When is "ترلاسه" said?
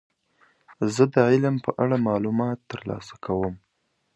2.71-3.15